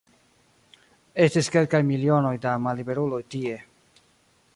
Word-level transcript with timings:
Estis 1.25 1.49
kelkaj 1.55 1.81
milionoj 1.89 2.33
da 2.47 2.55
malliberuloj 2.69 3.21
tie. 3.35 3.61